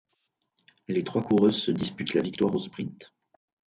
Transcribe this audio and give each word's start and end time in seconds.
Les 0.87 1.03
trois 1.03 1.21
coureuses 1.21 1.57
se 1.61 1.69
disputent 1.69 2.15
la 2.15 2.23
victoire 2.23 2.55
au 2.55 2.57
sprint. 2.57 3.13